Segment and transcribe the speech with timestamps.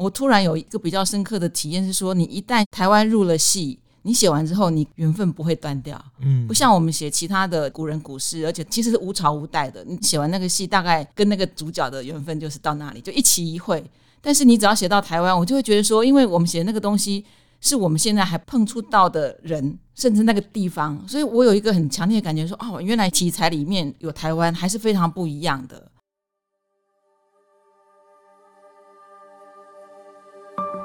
[0.00, 6.02] 我突然有一个比较深刻的体验是说，你一旦台湾入了戏，你写完之后，你缘分不会断掉。
[6.20, 9.84] 嗯，不像我们写其他的古人古诗，而且其实是无朝无代的。
[9.84, 13.84] 你写完那个戏，大概跟那个主角的缘分就是到那里，就一期一会。
[14.22, 17.22] 但是你只要写到台湾，我就会觉得说，因为我们写的那个东西
[17.60, 25.89] 是我们现在还碰触到的人，甚至那个地方，所以我有一个很强烈的感觉说，哦，原来题材里面有台湾，还是非常不一样的。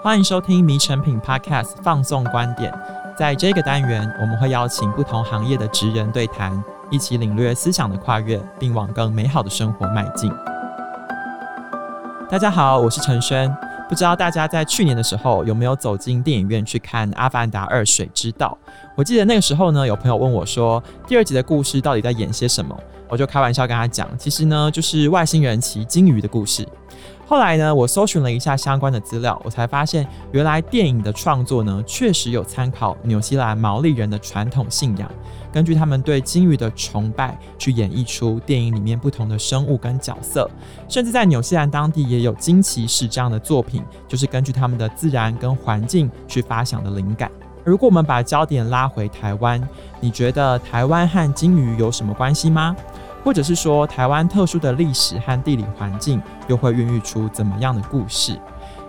[0.05, 2.71] 欢迎收听《迷成品 Podcast》放送观点。
[3.17, 10.31] 在这个单元，我们会邀请不同行业的职人对谈，一起领略思想的跨越，并往更美好的生活迈进。
[12.29, 13.51] 大家好，我是陈轩。
[13.89, 18.55] 不知道大家在去年的时候有没有走进电影院去看《阿凡达二：水之道》？
[18.95, 22.77] 我记得那个时候呢，有朋友问我说，第二集的故事到底在演些什么？
[23.07, 26.67] 我就开玩笑跟他讲，其实呢，就是外星人骑鲸鱼的故事。
[27.27, 35.09] 后来呢，我搜寻了一下相关的资料，我才发现，原来电影的创作呢，确实有参考纽西兰毛利人的传统信仰，
[35.51, 40.47] 根据他们对鲸鱼的崇拜，去演绎出电影里面不同的生物跟角色，
[40.87, 47.31] 甚至在纽西兰当地也有鲸骑士这样的作品，就是根据他们的自然跟环境去发想的灵感。
[47.63, 49.59] 如果我们把焦点拉回台湾，
[49.99, 52.75] 你觉得台湾和鲸鱼有什么关系吗？
[53.25, 58.39] 或者是说，台湾特殊的历史和地理环境又会孕育出怎么样的故事？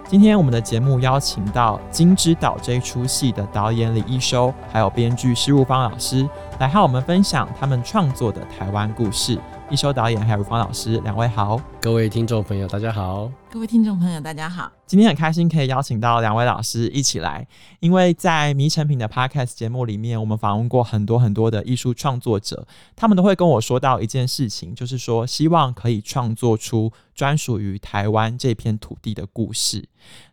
[0.07, 6.29] 今天我们的节目邀请到《金之岛》这一出戏的导演李一修，还有编剧施如芳老师，
[6.59, 9.41] 来和我们分享他们创作的台湾故事。
[9.71, 14.71] 一修导演还有如芳老师，两位好，各位听众朋友，大家好，各位听众朋友，大家好。
[14.85, 17.49] 今天很开心可以邀请到两位老师一起来，
[17.81, 29.89] 因为在迷成品的 Podcast 节目里面，我们访问过很多很多的艺术创作者，他们都会跟我说到一件事情，就是说希望可以创作出专属于台湾这片土地的故事。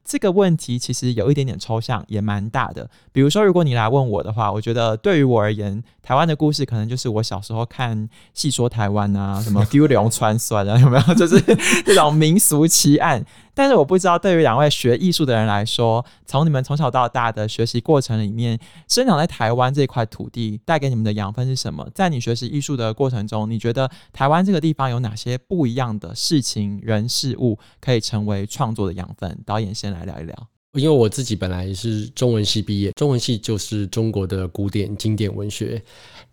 [0.05, 2.87] 这个问题其实有一点点抽象，也蛮大的。
[3.13, 7.97] 比如说，如果你来问我的话，我觉得对于我而言，台湾的故事可能就是我小时候看
[8.33, 11.13] 《戏说台湾》啊，什么《丢梁穿酸》啊，有没有？
[11.15, 11.41] 就是
[11.85, 13.12] 这种民俗奇案。
[13.53, 18.57] 但是我不知道，对于两位学艺术的人来说，从你们从小到大的学习过程里面，
[18.87, 21.85] 生长在台湾这块土地带给你们的养分是什么？
[21.93, 29.37] 在你学习艺术的过程中，你觉得台湾这个地方有哪些不一样的事情、人、事物可以成为创作的养分？
[29.45, 30.47] 导演先来聊一聊。
[30.73, 35.79] 因为我自己本来是中文系毕业，中文系就是中国的古典经典文学，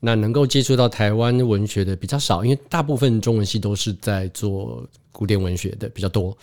[0.00, 6.36] 那能够接触到台湾文学的比较少，因为大部分中文系都是在做古典文学的比较多。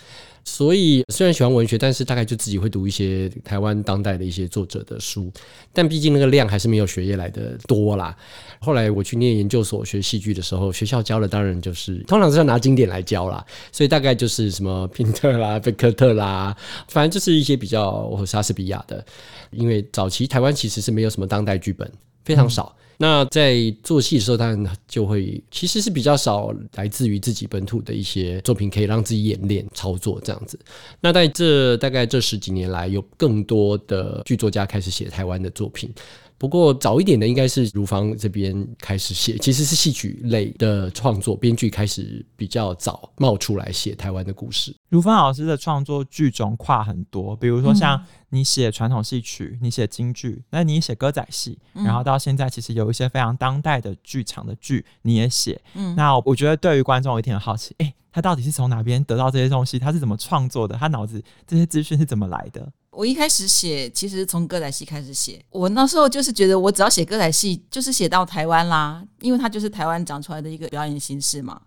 [0.44, 5.30] 所以虽然喜欢文学，但是大概就自己会读一些台湾当代的一些作者的书，
[5.74, 8.16] 但毕竟那个量还是没有学业来的多啦。
[8.62, 16.56] 后来我去念研究所学戏剧的时候，学校教的当然就是通常是要拿经典来教啦，所以大概就是什么宾特啦、贝克特啦，
[16.88, 19.06] 反正就是一些比较莎士比亚的。
[19.52, 21.92] 因为早期台湾其实是没有什么当代剧本，
[22.24, 22.74] 非常少。
[22.98, 30.60] 那在做戏的时候，当然就会其实是比较少来自于自己本土的一些作品，可以让自己演练操作这样子。
[31.00, 35.94] 那在这大概这十几年来，有更多的剧作家开始写台湾的作品。
[36.38, 44.76] 不过早一点的应该是如芳这边开始写，其实是戏曲类的创作，编剧开始比较早冒出来写台湾的故事。
[44.90, 55.60] 如芳老师的创作剧种跨很多，比如说像你写传统戏曲，你写京剧，那你写歌仔戏，然后到现在其实有一些非常当代的剧场的剧你也写。
[55.74, 59.80] 嗯，那我觉得对于观众我一点好奇，哎，他到底是从哪边得到这些东西？
[59.80, 60.76] 他是怎么创作的？
[60.78, 62.72] 他脑子这些资讯是怎么来的？
[62.98, 65.40] 我一开始写，其实从歌仔戏开始写。
[65.52, 71.62] 我那时候就是觉得，我只要写歌仔戏，就是写到台湾啦，因为它就是台湾长出来的一个表演形式嘛。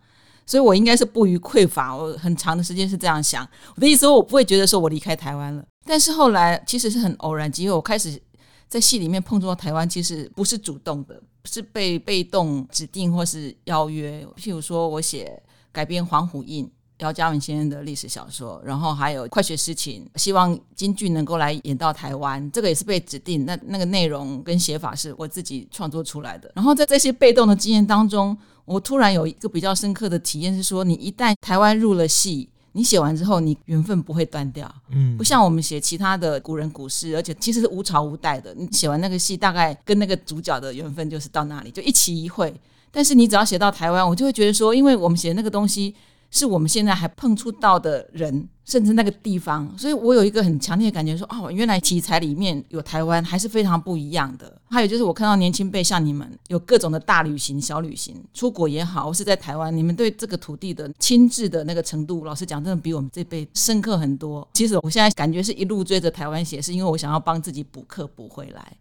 [0.44, 1.96] 所以我应该是不虞匮乏。
[1.96, 3.48] 我很长的时间是这样想。
[3.76, 5.64] 我的意思，我不会觉得说我离开台湾了。
[5.86, 8.20] 但是后来其实是很偶然机会，我开始
[8.66, 14.26] 在戏里面碰触到台湾，其实不是主动的，是被被动指定或是邀约。
[14.36, 16.66] 譬如说我写改编《黄虎印》。
[17.00, 23.44] 姚嘉文先生的历史小说，然后还有《快学诗情》，希望京剧能够来演到台湾，这个也是被指定。
[23.44, 26.50] 那那个内容跟写法是我自己创作出来的。
[26.54, 34.72] 然后在这些被动的经验当中，我突然有一个比较深刻的体验是说，你一旦台湾入了戏，你写完之后，你缘分不会断掉。
[34.91, 38.54] 嗯，不像我们写其他的古人古诗，而且其实是无朝无代的。
[38.54, 42.54] 你写完那个戏，大概跟那个主角的缘分就是到那里，就一期一会。
[42.92, 45.94] 但是你只要写到台湾，我就会觉得说，因为我们写那个东西。
[46.30, 54.56] 是我们现在还碰触到的人，甚至那个地方，所以我有一个很强烈的感觉说，说哦，原来题材里面有台湾，还是非常不一样的。
[54.68, 64.47] 还有就是我看到年轻辈像你们有各种的大旅行、小旅行，出国也好，或是在台湾，你们对这个土地的亲挚的那个程度，老实讲，真的比我们这辈深刻很多。
[64.54, 68.77] 其实我现在感觉是一路追着台湾写，是因为我想要帮自己补课补回来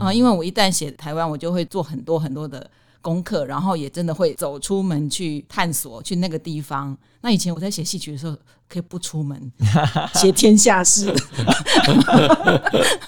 [0.00, 2.70] 啊、因为我一旦写台湾，我就会做很多很多的。
[3.06, 6.98] 功课，然后也真的会走出门去探索，去那个地方。
[7.20, 8.36] 那以前我在写戏曲的时候，
[8.68, 9.52] 可以不出门，
[10.14, 11.14] 写天下事，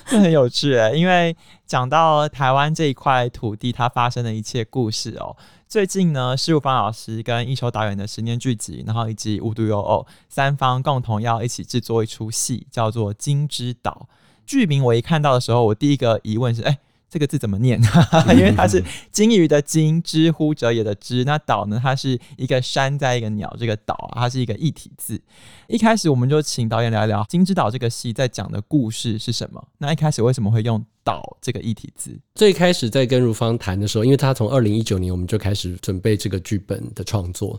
[0.07, 0.93] 这 很有趣哎。
[0.93, 1.37] 因为
[1.67, 5.37] 讲到台湾这一块土地，它发生的一切故事哦。
[5.67, 14.07] 最近呢，施如芳老师跟一秋导演的十年剧集，然后以及无独有偶三方共同要一起制作一出戏，叫做《金之岛》。
[14.47, 16.79] 剧名我一看到的时候，我第一个疑问是：哎。
[17.11, 17.81] 这个字怎么念？
[18.37, 21.25] 因为它是金鱼的金，知乎者也的知。
[21.25, 21.81] 那岛呢？
[21.83, 25.21] 它是一个山在一个鸟，这个岛啊，它是一个一体字。
[25.67, 29.69] 一开始我们就请导演聊一聊《金之岛》这个戏在讲的故事是什么。
[29.79, 30.85] 那一开始为什么会用？
[31.09, 37.59] 岛这个一体字，最开始在跟如芳谈的时候，因为他从二零一九年我们就开始准备这个剧本的创作。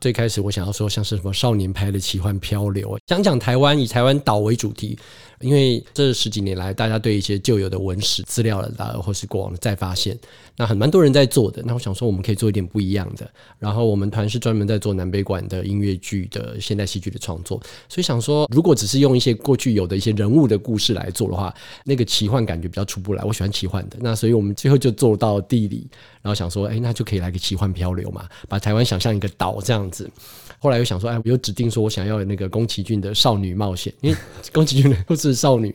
[0.00, 4.98] 最开始我想要说，像是什么少年派的奇幻漂流，讲讲台湾，以台湾岛为主题。
[5.40, 10.18] 因为这十几年来，大家对一些旧有的文史资料的，或是过往的再发现，
[10.56, 11.62] 那很蛮多人在做的。
[11.66, 13.30] 那我想说，我们可以做一点不一样的。
[13.58, 21.54] 然后我们团是专门在做南北管的音乐剧的现代戏剧的创作，所以想说，如果只是用一些过去有的一些人物的故事来做的话，
[21.84, 23.22] 那个奇幻感觉比较出不来。
[23.24, 25.86] 我喜欢奇幻的，那所以我们最后就做到地理，
[26.22, 30.10] 然后想说，哎，那就可以来个奇幻漂流嘛，把台湾想象一个岛这样子。
[30.58, 34.16] 后来又想说，哎，我又指定说我想要有那个宫崎骏的少女冒险，因为
[34.52, 35.74] 宫崎骏都是少女。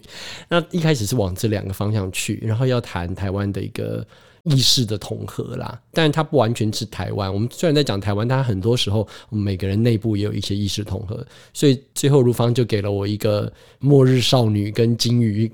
[0.50, 4.06] 那一开始是往这两个方向去，然后要谈台湾的一个
[4.44, 5.80] 意识的统合啦。
[5.92, 7.34] 但它不完全是台湾。
[7.34, 11.26] 我们虽然在讲台湾，但很多时候我们每个人内部也有一些意识统合。
[11.54, 15.52] 所以最后如芳就给了我一个末日少女跟金鱼，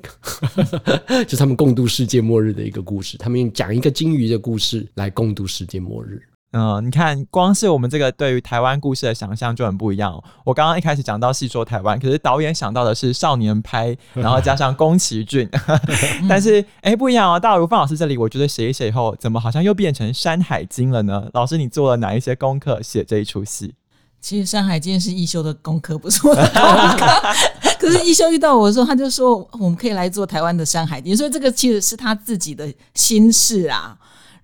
[1.28, 3.18] 就他们共度世界末日的一个故事。
[3.18, 6.22] 他们用讲一个金鱼的故事来共度世界末日。
[6.58, 10.24] 嗯，你看，光是我们这个对于台湾故事的想象就很不一样哦。
[10.44, 15.48] 我刚刚一开始讲到戏说台湾，可是导演想到的是少年拍，然后加上宫崎骏。
[16.28, 17.40] 但是，哎，不一样哦。
[17.40, 21.30] 到如芳老师这里，我觉得写一写以后，怎么好像又变成《山海经》了呢？
[21.34, 23.76] 老师，你做了哪一些功课写这一出戏？
[24.20, 26.62] 其实《山海经》是一休的功课，不是我的功
[26.98, 27.06] 课。
[27.80, 33.96] 可是，一休遇到我的时候，他就说我们可以来做台湾的《山海经》，所以这个其实是他自己的心事啊。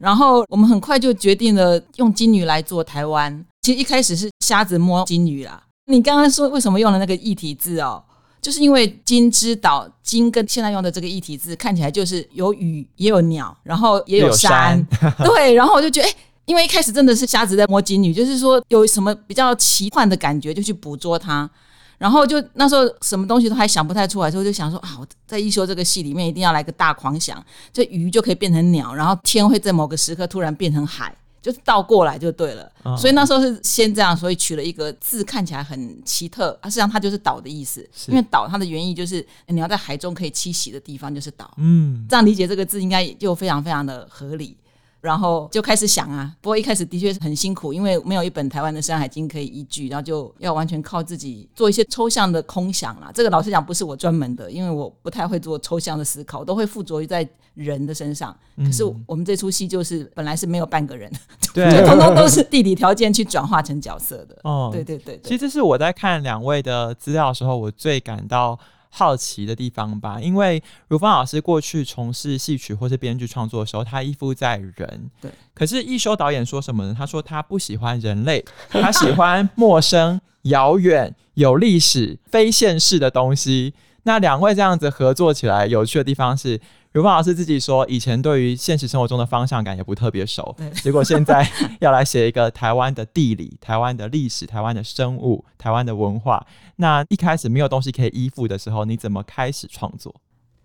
[0.04, 3.46] 然后我们很快就决定了用金鱼来做台湾。
[3.62, 5.64] 其实一开始是瞎子摸金鱼啦。
[5.86, 8.04] 你刚刚说为什么用了那个异体字哦？
[8.42, 14.78] 就是因为金之岛，金跟现在用的这个异体字看起来就是有雨也有鸟，然后也有山。
[14.78, 16.14] 有山 对，然后我就觉得，哎，
[16.44, 21.50] 因为一开始真的是瞎子在摸金鱼，就是说有什么比较奇幻的感觉，就去捕捉它。
[21.98, 32.70] 然后就那时候什么东西都还想不太出来，之后就想说啊，我在一休这个戏里面一定要来个大狂想，这鱼就可以变成鸟，然后天会在某个时刻突然变成海，就是倒过来就对了。
[32.84, 37.88] 哦、所以那时候是先这样，所以取了一个字看起来很奇特，啊，实际上它就是岛的意思。
[38.08, 41.54] 因为岛它的原意就是你要在海中可以栖息的地方就是岛。
[41.58, 44.58] 嗯，这样理解这个字应该就非常非常的合理。
[45.04, 53.12] 然后就开始想啊，不过一开始的确是很辛苦，因为没有一本台湾的《山海经》可以依据，然后就要完全靠自己做一些抽象的空想啦。
[53.14, 58.34] 这个老实讲不是我专门的，因为我不太会做抽象的思考，我都会附着于在人的身上。
[58.56, 61.12] 可是我们这出戏就是本来是没有半个人，
[61.54, 64.40] 对， 就通通都是地理条件去转化成角色的。
[64.46, 65.22] 哦，对对对，对。
[65.24, 68.58] 其实这是我在看两位的资料的时候，我最感到。
[68.96, 75.10] 好奇的地方吧，因为如芳老师过去从事戏曲或是编剧创作的时候，他依附在人。
[75.20, 75.32] 对。
[75.56, 76.96] 可是一休导演说什么呢？
[76.96, 83.74] 他说他不喜欢人类，他喜欢陌生、遥远、有历史、非现实的东西。
[84.04, 86.62] 那两位这样子合作起来，有趣的地方是。
[86.94, 91.44] 如芳老师自己说，以前对于现实生活中的方向感也不特别熟，对结果现在
[91.82, 96.46] 要来写一个台湾的地理、台湾的历史、台湾的生物、台湾的文化。
[96.76, 100.14] 那一开始没有东西可以依附的时候，你怎么开始创作？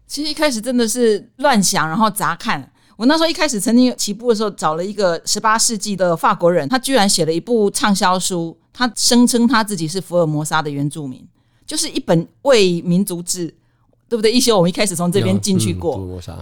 [0.06, 2.70] 其实一开始真的是乱想，然后杂看。
[2.98, 11.26] 我那时候一开始曾经起步的时候，找了一个十八世纪的法国人，他居然写了一部畅销书，他声称他自己是福尔摩沙的原住民，
[11.64, 13.54] 就是一本为民族志。
[14.08, 14.32] 对不对？
[14.32, 15.96] 一休，我们一开始从这边进去过，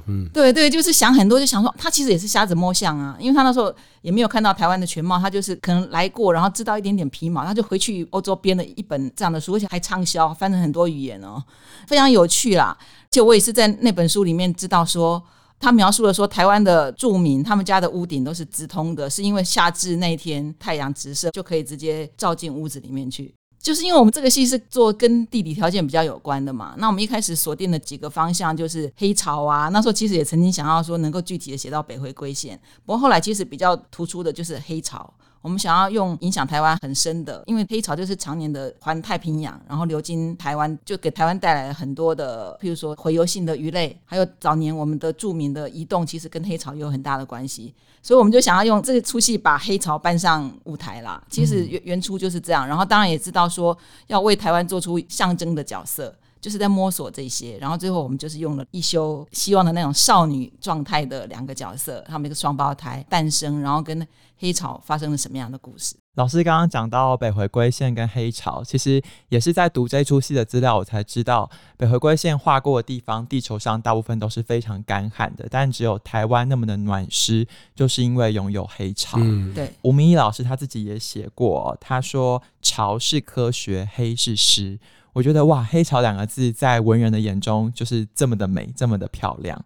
[0.06, 11.42] 嗯，嗯对对，就是想很多，就想说他其实也是瞎子摸象啊，因为他那时候也没有看到台湾的全貌，他就是可能来过，然后知道一点点皮毛，他就回去欧洲编了一本这样的书，而且还畅销，翻成很多语言哦，
[11.88, 12.76] 非常有趣啦。
[13.10, 15.20] 就我也是在那本书里面知道说，
[15.58, 23.34] 他描述了说台湾的住民，他们家的屋顶都是直通的，是因为夏至那天太阳直射就可以直接照进屋子里面去。
[23.66, 35.12] 就是因为我们这个戏是做跟地理条件比较有关的嘛，那我们一开始锁定的几个方向就是黑潮啊，那时候其实也曾经想要说能够具体的写到北回归线，不过后来其实比较突出的就是黑潮。
[35.46, 47.72] 我们想要用影响台湾很深的，因为黑潮就是常年的环太平洋，然后流经台湾，就给台湾带来很多的，譬如说洄游性的鱼类，还有早年我们的著名的移动，其实跟黑潮有很大的关系，
[48.02, 51.22] 所以我们就想要用这个出戏把黑潮搬上舞台啦。
[51.30, 56.12] 其实原原初就是这样，然后当然也知道说要为台湾做出象征的角色。
[56.46, 64.06] 就是在摸索这些，然后最后我们就是用了一休希望的那种少女状态的两个角色，他们一个双胞胎诞生，然后跟
[64.38, 65.96] 黑潮发生了什么样的故事？
[66.14, 79.18] 老师刚刚讲到北回归线跟黑潮，其实也是在读这出戏的资料，我才知道北回归线划过的地方，地球上大部分都是非常干旱的，但只有台湾那么的暖湿，就是因为拥有黑潮。
[79.20, 79.72] 嗯，对。
[79.82, 84.78] 吴明义老师他自己也写过，他说潮是科学，黑是诗。
[85.16, 89.58] 我觉得哇，黑潮两个字在文人的眼中就是这么的美，这么的漂亮。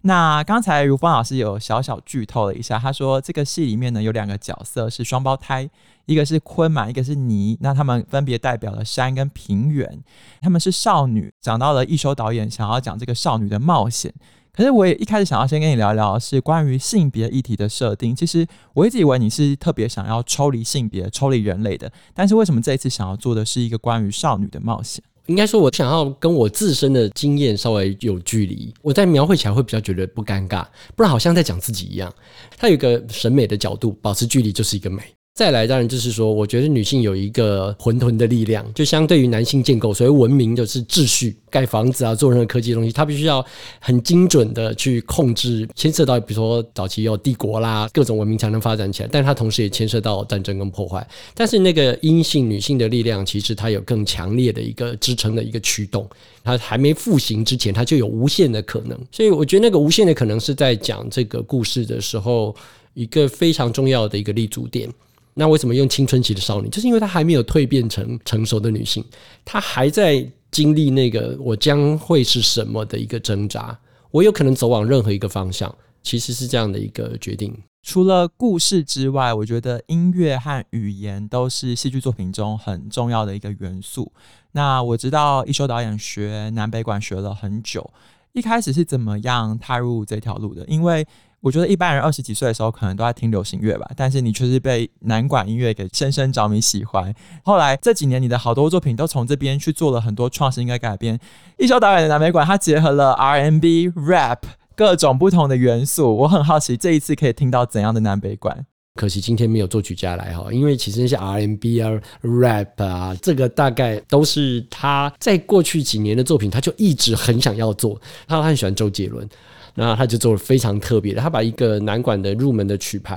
[0.00, 5.68] 那刚才如芳老师有小小剧透了一下，他说这个戏里面呢有两个角色是双胞胎，
[6.06, 10.02] 一个是昆嘛，一个是泥，那他们分别代表了山跟平原，
[10.40, 11.30] 他们是少女。
[11.38, 14.10] 讲到了一休导演想要讲这个少女的冒险。
[14.56, 18.14] 可是我也一开始想要先跟你聊聊是关于性别议题的设定。
[18.14, 25.02] 其实我一直以为你是特别想要抽离性别、抽离人类的，但是为什么这一次想要做的是一个关于少女的冒险？
[25.26, 32.12] 应该说，我想要跟我自身的经验稍微有距离，我在描绘起来会比较觉得不尴尬，不然好像在讲自己一样。
[32.58, 35.02] 它有一个审美的角度，保持距离就是一个美。
[35.36, 43.44] 再来，当然就是说，我觉得女性有一个混沌的力量，就相对于男性建构，所谓文明就是秩序，盖房子啊，做任何科技东西，它必须要
[43.80, 51.04] 很精准的去控制，牵涉到比如说早期有帝国啦，各种文明才能发展起来，但它同时也牵涉到战争跟破坏。
[51.34, 56.08] 但是那个阴性女性的力量，其实它有更强烈的一个支撑的一个驱动，
[56.44, 58.96] 它还没复兴之前，它就有无限的可能。
[59.10, 62.54] 所以我觉得那个无限的可能是在讲这个故事的时候，
[62.94, 64.88] 一个非常重要的一个立足点。
[65.34, 66.68] 那为什么用青春期的少女？
[66.68, 69.04] 就是因为她还没有蜕变成成熟的女性，
[69.44, 73.76] 她还在经历那个我将会是什么的一个挣扎。
[74.10, 77.52] 我有可能走往任何一个方向，其实是这样的一个决定。
[77.82, 84.10] 除了故事之外，我觉得音乐和语言都是戏剧作品中很重要的一个元素。
[84.52, 87.90] 那我知道一休导演学南北管学了很久，
[88.32, 90.64] 一开始是怎么样踏入这条路的？
[90.66, 91.06] 因为
[91.44, 97.14] 我觉得一般人二十几岁的时候可能都在听流行乐吧，但是你却是被南管音乐给深深着迷喜欢。
[97.42, 101.20] 后来这几年你的好多作品都从这边去做了很多创新跟改编。
[101.58, 104.38] 一休导演的南北管，它结合了 R&B、Rap
[104.74, 106.16] 各种不同的元素。
[106.16, 108.64] 我很好奇这一次可以听到怎样的南北管？
[108.98, 111.90] 可惜今天没有作曲家来哈，因为其实那些 R&B 啊、
[112.22, 118.00] Rap 啊，这个大概都是他在过去几年的作品，他就一直很想要做。
[118.26, 119.28] 他很喜欢周杰伦。
[119.74, 123.16] 那他就做了非常特别的，他把一个南管的入门的曲牌，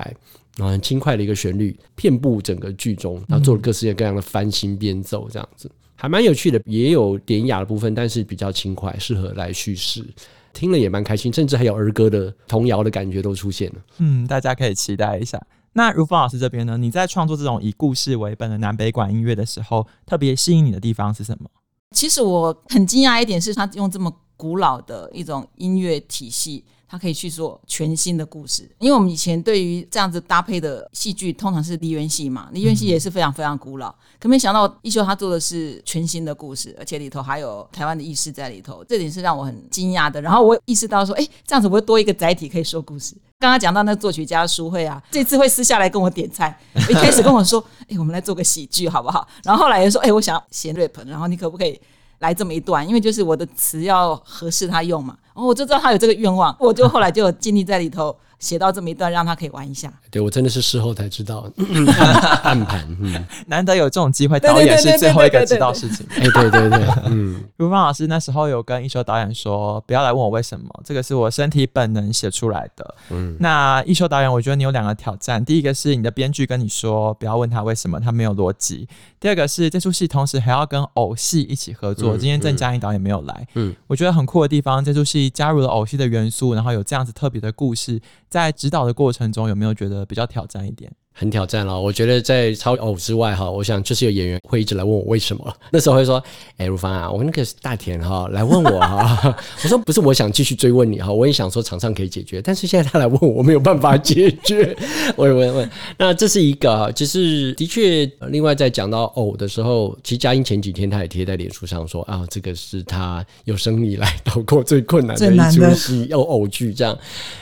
[0.56, 10.04] 然后很轻快的一个旋律，遍布整个剧中，然后做了各式各样的翻新编奏，这样子还蛮有趣的，也有典雅的部分，但是比较轻快，适合来叙事，
[10.52, 13.76] 听了也蛮开心，甚至还有儿歌的童谣的感觉都出现了。
[13.98, 15.40] 嗯，大家可以期待一下。
[15.74, 16.76] 那如风老师这边呢？
[16.76, 21.48] 你在创作这种以故事为本的南北管音乐的时候，特别吸引你的地方是什么？
[21.92, 24.12] 其实我很惊讶一点是，他用这么。
[24.38, 28.66] 古老的一种音乐体系，它可以去做全新的故事。
[28.78, 33.94] 因为我们以前对于这样子搭配的戏剧，通常是梨园戏嘛，梨园戏也是非常非常古老。
[34.20, 40.22] 可没想到一休他做的是全新的故事，而且里头还有台湾的意识在里头，这点是让我很惊讶的。
[40.22, 43.14] 然后我意识到说，哎，这样子我会多一个载体可以说故事。
[43.40, 49.28] 刚刚讲到那作曲家书会啊，这次会私下来跟我点菜，一开始跟我说，哎，我们来做个喜剧好不好？
[49.44, 51.80] 然后后来又说，哎，我想要写 rap，然后你可不可以？
[52.18, 58.16] 来这么一段，因为就是我的词要合适他用嘛，然后我就知道他有这个愿望，我就后来就尽力在里头。
[58.38, 59.92] 写到这么一段，让他可以玩一下。
[60.10, 61.50] 对，我真的是事后才知道
[62.44, 66.06] 暗盘，嗯，难得有这种机会，导演是最后一个知道事情。
[66.10, 67.42] 哎，对对对，嗯。
[67.56, 72.94] 如芳老师那时候有跟一休导演说，不要来问我为什么，这个是我身体本能写出来的。
[73.10, 78.86] 嗯，那一休导演，我觉得你有两个挑战，第一个是你的编剧跟你说不要问他为什么，他没有逻辑；
[79.18, 82.16] 第二个是这出戏同时还要跟偶戏一起合作。
[82.16, 88.00] 嗯、今天郑嘉颖导演没有来，嗯，我觉得很酷的地方，这出戏加入了偶戏的元素，然后有这样子特别的故事。
[88.28, 90.92] 在指导的过程中，有没有觉得比较挑战一点？
[91.18, 95.52] 很挑战了，我觉得在超偶之外哈，我想就是有演员会一直来问我为什么。
[95.72, 96.22] 那时候会说
[96.58, 104.76] ：“哎、欸，如芳啊，我那个大田哈 来问我哈。”我说：“不是，我想继续追问你哈，我也想说场上可以解决，但是现在他来问我，我没有办法解决。
[105.18, 116.96] 问问问，那这是一个，就是的确，另外在讲到偶的时候，其实佳音前几天他也贴在脸书上说啊，这个是他有生以来导过最困难的一出戏，偶偶剧这样。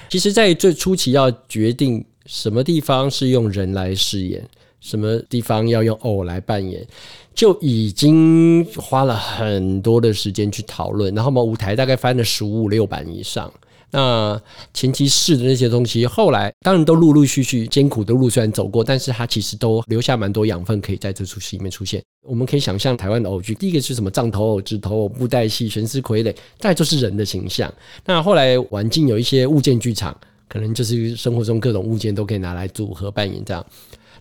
[0.09, 2.03] 其实，在最初期要决定。
[2.27, 4.47] 什么地方是用人来饰演，
[4.81, 6.87] 什么地方要用偶来扮演，
[7.35, 11.15] 就已经花了很多的时间去讨论。
[11.15, 13.53] 然后我们舞台大概翻了十五六版以上。
[13.93, 14.39] 那
[14.75, 22.03] 前期试的那些东西，后来当然都陆陆续续艰苦的路虽然走过，但是它其实都留下蛮多养分，可以在这出戏里面出现。
[22.27, 24.11] 我们可以想象台湾的偶剧，第一个是什么？
[24.11, 27.73] 藏头偶、指头偶、布袋戏、悬丝傀儡，再就是人的形象。
[28.05, 30.15] 那后来晚近有一些物件剧场。
[30.49, 33.65] 可能就是生活中各种物件都可以拿来组合扮演这样。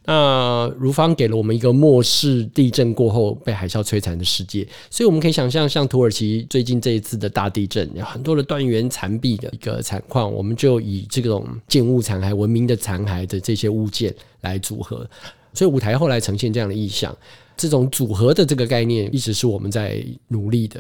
[0.08, 15.10] 那如芳给了我们一个末世地震过后被海啸摧残的世界，所以我们可以想象，像土耳其最近这一次的大地震，有很多的断垣残壁的一个惨况，我们就以这种建物残骸、文明的残骸的这些物件来组合。
[15.53, 17.17] 所以舞台后来呈现这样的意象，
[17.58, 20.79] 这种组合的这个概念一直是我们在努力的。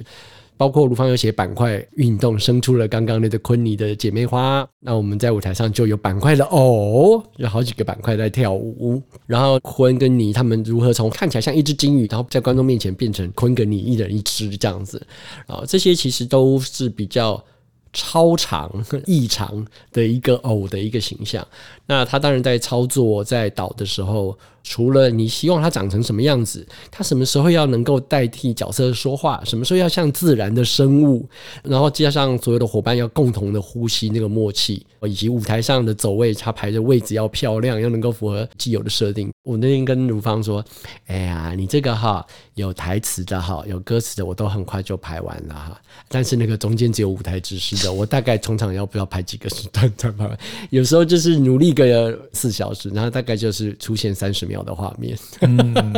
[0.57, 4.67] 包括卢芳有写板块运动，生出了刚刚那个昆尼的姐妹花。
[4.79, 9.01] 那我们在舞台上就有板块的偶，有好几个板块在跳舞。
[9.25, 15.05] 然后昆跟妮他们如何从看起来像一只金鱼，然后在观众面前变成昆跟妮一人一只这样子
[15.47, 15.63] 啊？
[15.67, 17.43] 这些其实都是比较
[17.91, 18.71] 超长
[19.05, 21.45] 异常的一个偶的一个形象。
[21.85, 24.37] 那他当然在操作在导的时候。
[24.67, 31.29] 除了你希望它长成什么样子，它什么时候要能够代替角色说话，什么时候要像自然的生物，
[31.61, 39.31] 然后加上所有的伙伴要共同的呼吸那个默契，以及舞台上的走位，它排的位置要漂亮，要能够符合既有的设定。
[39.43, 40.65] 我那天跟如芳说
[41.05, 45.79] ：“哎呀，你这个哈有台词的哈，有歌词的，我都很快就排完了哈。
[46.07, 50.35] 但是那个中间只有舞台指示的，我大概通常要不要排几个时段才排完？
[50.71, 55.93] 有时候就是努力个四小时，然后大概就是出现三十秒。”的画面， 嗯，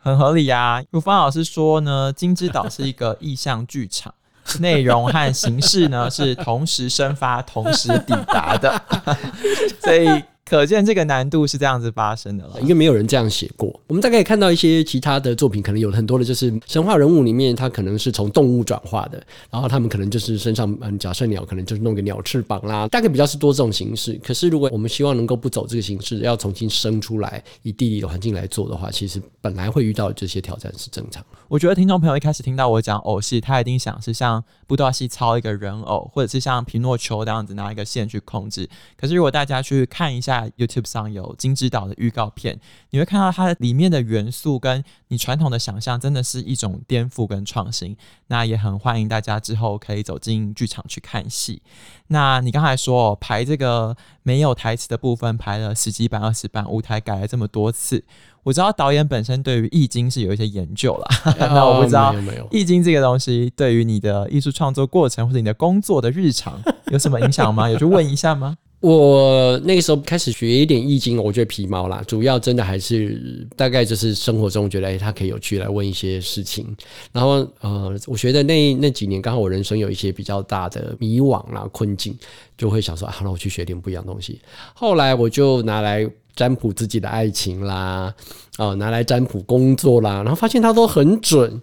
[0.00, 4.12] 很合理呀、如芳老师说呢，金枝岛是一个意象剧场，
[4.60, 8.82] 内容和形式呢是同时生发、同时抵达的，
[9.82, 10.22] 所以。
[10.52, 13.74] 可见这个难度是这样子发生的了，因为没有人这样写过。
[13.86, 19.18] 我们大概也看到一些其他的作品，可能有很多的，就是神话人物里面，他可能是从动物转化的，
[19.50, 24.20] 然后他们可能就是身上，嗯，假设鸟可能就是弄个鸟翅膀啦，大概比较是多这种形式。
[24.22, 31.24] 可是如果我们希望能够不走这个形式，要重新生出来，以地理的环境来做的话，其实本来会遇到这些挑战是正常。
[31.48, 38.68] 我觉得听众朋友一开始听到我讲偶戏，他一定想是像布袋戏操一个人偶，或者是像皮诺丘这样子拿一个线去控制。
[39.00, 41.22] 可是如果大家去看一下 YouTube 上有。
[41.22, 42.58] 有金枝岛的预告片，
[42.90, 47.96] 你会看到它里面的元素跟你传统的想象真的是一种颠覆跟创新。
[48.26, 51.62] 那也很欢迎大家之后可以走进剧场去看戏。
[52.08, 58.02] 那你刚才说排这个没有台词的部分排了十几版、二十版，舞台改了这么多次，
[58.42, 61.08] 我知道导演本身对于易经是有一些研究了。
[61.38, 62.12] 那我不知道
[62.50, 67.70] 易经这个东西对于你的艺术创作过程或者你的工作的日常有什么影响吗？
[67.70, 68.56] 有去问一下吗？
[68.82, 76.66] 我那个时候开始学一点易经，我觉得皮毛啦，主要真的还是大概就是生活中觉得哎，他可以有趣来问一些事情。
[77.12, 82.12] 然后呃，我觉得那那几年刚好我人生有一些比较大的迷惘啦、困境，
[82.58, 84.40] 就会想说啊，那我去学点不一样的东西。
[84.74, 88.12] 后来我就拿来占卜自己的爱情啦，
[88.58, 91.62] 哦，拿来占卜工作啦，然后发现它都很准。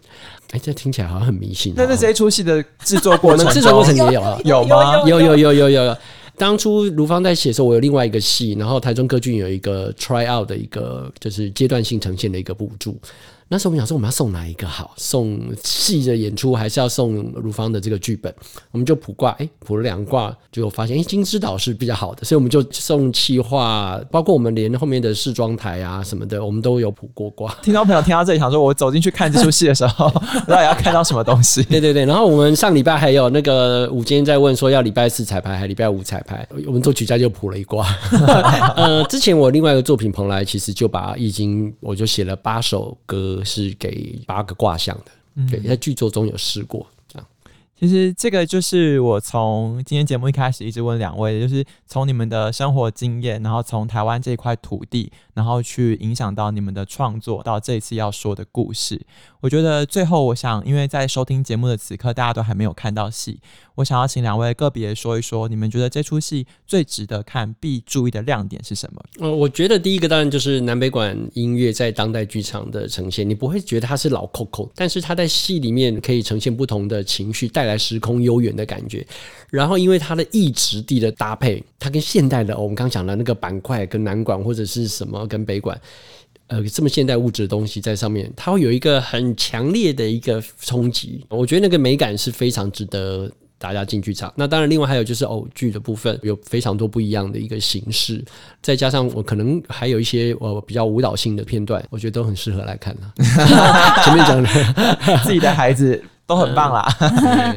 [0.52, 1.74] 哎，这听起来好像很迷信。
[1.76, 4.40] 那那这出戏的制作过程，制作过程也有啊？
[4.46, 5.02] 有吗？
[5.06, 5.98] 有有有有有有。
[6.40, 12.98] 当初卢芳在写的时候，我有另外一个戏，然后台中歌剧有一个 try out 的一个就是阶段性呈现的一个补助。
[13.52, 14.94] 那时候我们想说，我们要送哪一个好？
[14.96, 18.32] 送戏的演出，还是要送如芳的这个剧本？
[18.70, 27.52] 我们就卜卦，哎，卜了两卦，就发现，哎，金枝岛是比较好的，所以我们就送气化，包括我们连后面的试妆台啊什么的，我们都有卜过卦。
[27.64, 31.64] 听到朋友听到这里，想说，我走进去看这出戏的时候， 不知道要看到什么东西？
[31.70, 32.06] 对对对。
[32.06, 36.48] 然后我们上礼拜还有那个午间在问说，要礼拜四彩排还是礼拜五彩排？
[36.68, 37.88] 我们作曲家就卜了一卦。
[38.78, 43.38] 呃，之前我另外一个作品《蓬莱》，其实就把易经，我就写了八首歌。
[43.44, 47.28] 是给八个卦象的，对，在剧作中有试过这样。
[47.76, 59.00] 其实这个就是我从今天节目一开始一直问两位，就是从你们的生活经验，然后从台湾这块土地，然后去影响到你们的创作，到这一次要说的故事。
[59.40, 63.40] 我觉得最后，我想，因为在收听节目的此刻，大家都还没有看到戏，
[63.76, 69.02] 我想要请两位个别说一说，你们觉得这出戏最值得看、必注意的亮点是什么？
[69.22, 79.08] 呃，我觉得第一个当然就是南北管音乐在当代剧场的呈现，你不会觉得它是老 Coco，但是它在戏里面可以呈现不同的情绪，带来时空悠远的感觉。
[79.50, 85.80] 然后因为它的异质地的搭配，它跟现代的、我们刚讲的那个板块跟南管或者是什么跟北管。
[86.48, 91.24] 呃，这么现代物质的东西在上面，它会有一个很强烈的一个冲击。
[91.30, 94.34] 我觉得那个美感是非常值得大家进剧场。
[94.36, 98.26] 那当然，另外还有就是偶剧的部分，有非常多不一样的一个形式，
[98.64, 103.14] 再加上我可能还有一些呃比较舞蹈性的片段，我觉得都很适合来看了。
[104.04, 104.50] 前面讲的
[105.24, 106.84] 自己的孩子都很棒啦。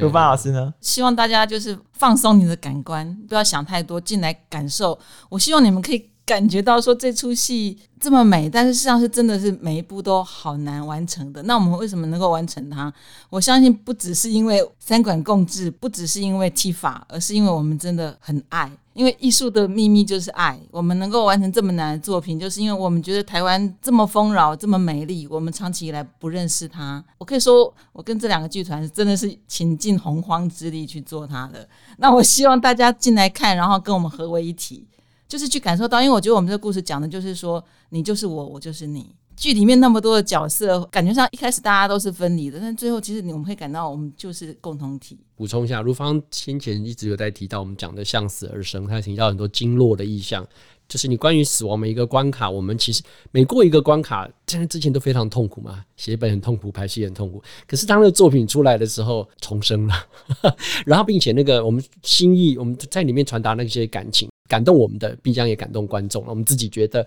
[0.02, 0.74] 如芳老师呢？
[0.82, 4.98] 希望大家就是放松你的感官，不要想太多，进来感受。
[5.30, 6.12] 我希望你们可以。
[6.33, 11.42] 感觉到说这出戏这么美，但是实际上是真的是每一步都好难完成的。
[11.42, 12.90] 那我们为什么能够完成它？
[13.29, 18.73] 我相信不只是因为三管共治，不只是因为技法，而是因为我们真的很爱。
[18.95, 20.59] 因为艺术的秘密就是爱。
[20.71, 27.05] 我们能够完成这么难的作品，就是因为我们觉得台湾这么丰饶、这么美丽，我们长期以来不认识它。
[27.18, 31.68] 我可以说，我跟这两个剧团真的是倾尽洪荒之力去做它的。
[31.99, 34.87] 那我希望大家进来看，然后跟我们合为一体。
[35.33, 39.14] 就是去感受到，因为我觉得我们这个故事讲的就是说，你就是我，我就是你。
[39.35, 45.18] 剧里面那么多的角色，感觉上一开始大家都是分离的，但最后其实我们会感到，我们就是共同体。
[45.35, 50.47] 补充一下，如芳先前一直有在提到我们讲的向死而生，他提到很多经络的意象，
[50.87, 57.42] 就是你关于死亡每一个关卡，我们其实每过一个关卡，在之前都非常痛苦嘛，写本很痛苦，拍戏很痛苦。
[57.66, 59.95] 可是当那个作品出来的时候，重生了，
[60.85, 64.29] 然后并且那个我们心意，我们在里面传达那些感情。
[64.52, 66.22] 感动我们的，必将也感动观众。
[66.26, 67.06] 我们自己觉得，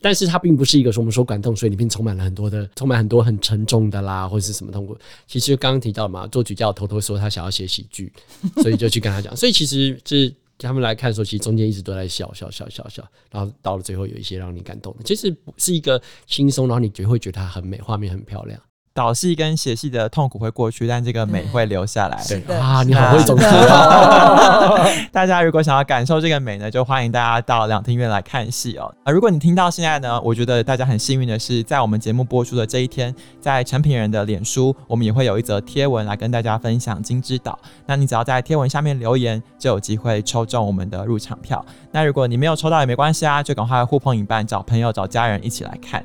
[0.00, 4.96] 但是它并不是一个说我们说感动，所以里面充满了很多的，充满很多很沉重的啦，或者是什么痛苦。
[5.26, 8.10] 其实刚刚提到嘛，作曲家偷偷说他想要写喜剧，
[8.62, 9.36] 所以就去跟他讲。
[9.36, 18.58] 所以其实是他们来看的时候，其实中间一直都在笑笑笑笑笑，然后到了最后有一些让你感动的，其实是一个轻松，然后你就会觉得它很美，画面很漂亮。
[18.96, 22.18] 导戏跟写戏的痛苦会过去，但这个美会留下来。
[22.46, 23.44] 对啊，你好会总结。
[25.12, 28.90] 大家如果想要感受这个美呢，就欢迎大家到两厅院来看戏哦。
[29.04, 37.58] 啊，如果你听到现在呢，我觉得大家很幸运的是，在我们节目播出的这一天，在成品人的脸书，我们也会有一则贴文来跟大家分享《金之岛》。
[37.84, 41.62] 那你只要在贴文下面留言，就有机会抽中我们的入场票。
[41.92, 46.02] 那如果你没有抽到也没关系啊，就赶快呼朋引伴，找朋友找家人一起来看。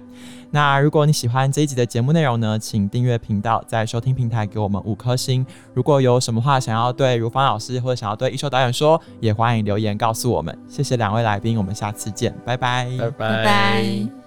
[0.51, 5.45] 那如果你喜欢这一集的节目内容呢，请订阅频道，在收听平台给我们五颗星。
[5.73, 10.57] 如果有什么话想要对如芳老师或者想要对一休导演说，也欢迎留言告诉我们。
[10.67, 13.29] 谢谢两位来宾，我们下次见，拜拜，拜拜。
[13.29, 14.20] 拜拜。